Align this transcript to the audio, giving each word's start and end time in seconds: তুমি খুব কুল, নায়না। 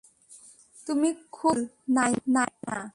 তুমি 0.87 1.09
খুব 1.31 1.55
কুল, 1.55 1.59
নায়না। 1.89 2.81